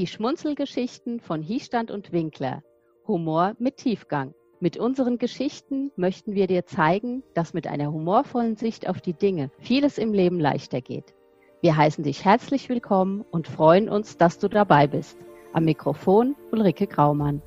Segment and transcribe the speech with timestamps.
[0.00, 2.62] Die Schmunzelgeschichten von Hiestand und Winkler.
[3.06, 4.32] Humor mit Tiefgang.
[4.58, 9.50] Mit unseren Geschichten möchten wir dir zeigen, dass mit einer humorvollen Sicht auf die Dinge
[9.58, 11.14] vieles im Leben leichter geht.
[11.60, 15.18] Wir heißen dich herzlich willkommen und freuen uns, dass du dabei bist.
[15.52, 17.42] Am Mikrofon Ulrike Graumann.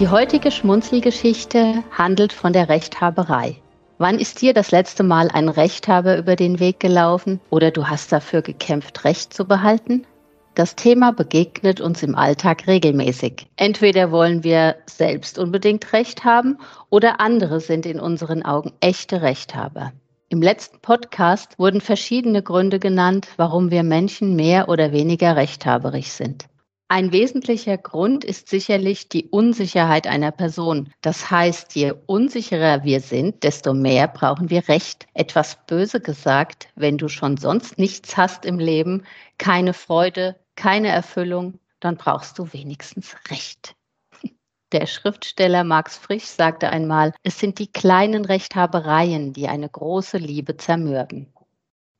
[0.00, 3.56] Die heutige Schmunzelgeschichte handelt von der Rechthaberei.
[3.98, 8.10] Wann ist dir das letzte Mal ein Rechthaber über den Weg gelaufen oder du hast
[8.10, 10.06] dafür gekämpft, Recht zu behalten?
[10.54, 13.46] Das Thema begegnet uns im Alltag regelmäßig.
[13.56, 16.56] Entweder wollen wir selbst unbedingt Recht haben
[16.88, 19.92] oder andere sind in unseren Augen echte Rechthaber.
[20.30, 26.46] Im letzten Podcast wurden verschiedene Gründe genannt, warum wir Menschen mehr oder weniger rechthaberig sind.
[26.92, 30.92] Ein wesentlicher Grund ist sicherlich die Unsicherheit einer Person.
[31.02, 35.06] Das heißt, je unsicherer wir sind, desto mehr brauchen wir Recht.
[35.14, 39.04] Etwas böse gesagt, wenn du schon sonst nichts hast im Leben,
[39.38, 43.76] keine Freude, keine Erfüllung, dann brauchst du wenigstens Recht.
[44.72, 50.56] Der Schriftsteller Max Frisch sagte einmal, es sind die kleinen Rechthabereien, die eine große Liebe
[50.56, 51.32] zermürben.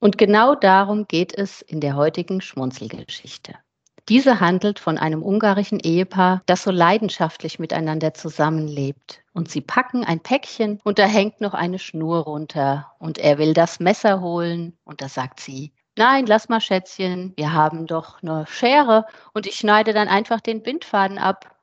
[0.00, 3.54] Und genau darum geht es in der heutigen Schmunzelgeschichte.
[4.08, 9.22] Diese handelt von einem ungarischen Ehepaar, das so leidenschaftlich miteinander zusammenlebt.
[9.32, 12.92] Und sie packen ein Päckchen und da hängt noch eine Schnur runter.
[12.98, 17.52] Und er will das Messer holen und da sagt sie, nein, lass mal Schätzchen, wir
[17.52, 21.56] haben doch eine Schere und ich schneide dann einfach den Bindfaden ab.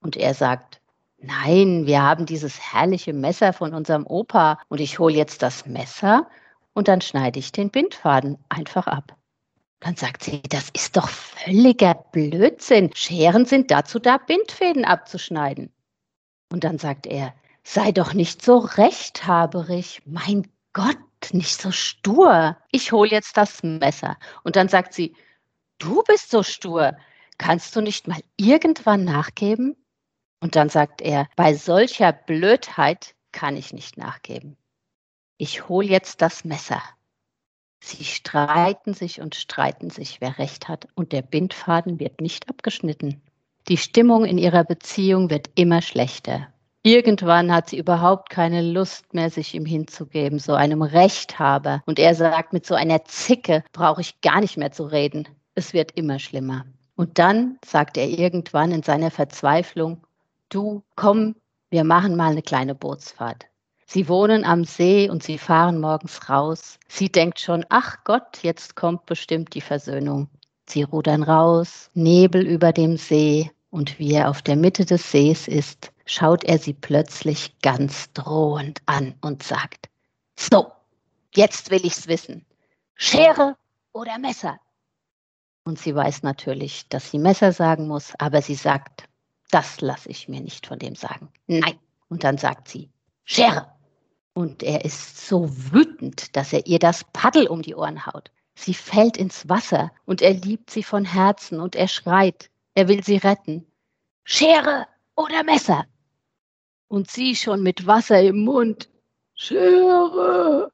[0.00, 0.80] Und er sagt,
[1.18, 6.26] nein, wir haben dieses herrliche Messer von unserem Opa und ich hole jetzt das Messer
[6.74, 9.16] und dann schneide ich den Bindfaden einfach ab.
[9.82, 12.94] Dann sagt sie, das ist doch völliger Blödsinn.
[12.94, 15.72] Scheren sind dazu da, Bindfäden abzuschneiden.
[16.52, 20.00] Und dann sagt er, sei doch nicht so rechthaberig.
[20.04, 20.98] Mein Gott,
[21.32, 22.56] nicht so stur.
[22.70, 24.16] Ich hole jetzt das Messer.
[24.44, 25.16] Und dann sagt sie,
[25.78, 26.96] du bist so stur.
[27.36, 29.74] Kannst du nicht mal irgendwann nachgeben?
[30.38, 34.56] Und dann sagt er, bei solcher Blödheit kann ich nicht nachgeben.
[35.38, 36.80] Ich hole jetzt das Messer.
[37.84, 43.20] Sie streiten sich und streiten sich, wer recht hat, und der Bindfaden wird nicht abgeschnitten.
[43.66, 46.46] Die Stimmung in ihrer Beziehung wird immer schlechter.
[46.84, 51.82] Irgendwann hat sie überhaupt keine Lust mehr, sich ihm hinzugeben, so einem Rechthaber.
[51.84, 55.26] Und er sagt, mit so einer Zicke brauche ich gar nicht mehr zu reden.
[55.56, 56.64] Es wird immer schlimmer.
[56.94, 60.06] Und dann sagt er irgendwann in seiner Verzweiflung,
[60.50, 61.34] du, komm,
[61.70, 63.46] wir machen mal eine kleine Bootsfahrt.
[63.92, 66.78] Sie wohnen am See und sie fahren morgens raus.
[66.88, 70.30] Sie denkt schon, ach Gott, jetzt kommt bestimmt die Versöhnung.
[70.66, 75.46] Sie rudern raus, Nebel über dem See, und wie er auf der Mitte des Sees
[75.46, 79.90] ist, schaut er sie plötzlich ganz drohend an und sagt,
[80.38, 80.72] so,
[81.34, 82.46] jetzt will ich's wissen.
[82.94, 83.58] Schere
[83.92, 84.58] oder Messer?
[85.64, 89.04] Und sie weiß natürlich, dass sie Messer sagen muss, aber sie sagt,
[89.50, 91.28] das lasse ich mir nicht von dem sagen.
[91.46, 91.78] Nein.
[92.08, 92.88] Und dann sagt sie,
[93.24, 93.71] Schere.
[94.34, 98.30] Und er ist so wütend, dass er ihr das Paddel um die Ohren haut.
[98.54, 103.02] Sie fällt ins Wasser und er liebt sie von Herzen und er schreit, er will
[103.02, 103.66] sie retten.
[104.24, 105.84] Schere oder Messer?
[106.88, 108.88] Und sie schon mit Wasser im Mund.
[109.34, 110.70] Schere!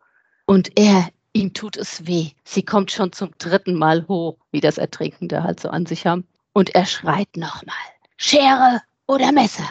[0.47, 2.31] Und er, ihm tut es weh.
[2.45, 6.27] Sie kommt schon zum dritten Mal hoch, wie das Ertrinkende halt so an sich haben.
[6.53, 7.75] Und er schreit nochmal.
[8.17, 9.69] Schere oder Messer?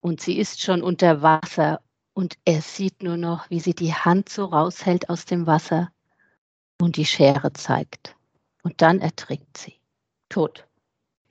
[0.00, 1.80] Und sie ist schon unter Wasser
[2.14, 5.90] und er sieht nur noch, wie sie die Hand so raushält aus dem Wasser
[6.80, 8.16] und die Schere zeigt.
[8.62, 9.74] Und dann ertrinkt sie.
[10.28, 10.66] Tot.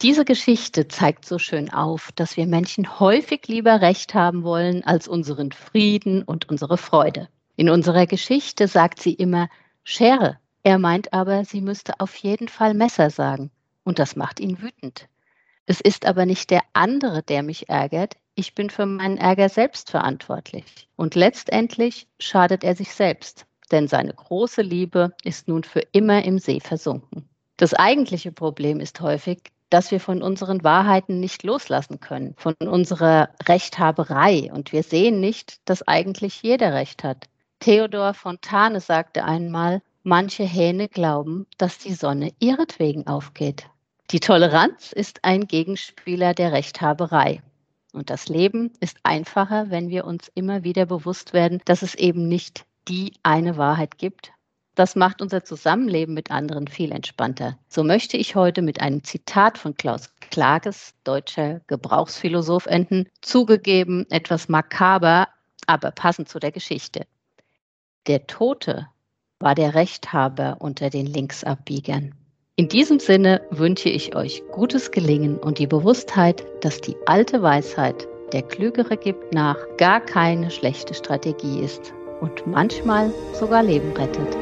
[0.02, 5.08] Diese Geschichte zeigt so schön auf, dass wir Menschen häufig lieber Recht haben wollen als
[5.08, 7.30] unseren Frieden und unsere Freude.
[7.56, 9.48] In unserer Geschichte sagt sie immer
[9.84, 10.40] Schere.
[10.64, 13.52] Er meint aber, sie müsste auf jeden Fall Messer sagen.
[13.84, 15.08] Und das macht ihn wütend.
[15.66, 19.92] Es ist aber nicht der andere, der mich ärgert, ich bin für meinen Ärger selbst
[19.92, 20.88] verantwortlich.
[20.96, 26.40] Und letztendlich schadet er sich selbst, denn seine große Liebe ist nun für immer im
[26.40, 27.30] See versunken.
[27.58, 33.30] Das eigentliche Problem ist häufig, dass wir von unseren Wahrheiten nicht loslassen können, von unserer
[33.48, 34.52] Rechthaberei.
[34.52, 37.28] Und wir sehen nicht, dass eigentlich jeder Recht hat.
[37.60, 43.68] Theodor Fontane sagte einmal, manche Hähne glauben, dass die Sonne ihretwegen aufgeht.
[44.12, 47.42] Die Toleranz ist ein Gegenspieler der Rechthaberei.
[47.94, 52.28] Und das Leben ist einfacher, wenn wir uns immer wieder bewusst werden, dass es eben
[52.28, 54.34] nicht die eine Wahrheit gibt.
[54.76, 57.58] Das macht unser Zusammenleben mit anderen viel entspannter.
[57.70, 63.08] So möchte ich heute mit einem Zitat von Klaus Klages, deutscher Gebrauchsphilosoph, enden.
[63.22, 65.30] Zugegeben etwas makaber,
[65.68, 67.08] aber passend zu der Geschichte.
[68.08, 68.88] Der Tote
[69.40, 72.14] war der Rechthaber unter den Linksabbiegern.
[72.62, 78.08] In diesem Sinne wünsche ich euch gutes Gelingen und die Bewusstheit, dass die alte Weisheit,
[78.34, 84.38] der Klügere gibt nach, gar keine schlechte Strategie ist und manchmal sogar Leben rettet.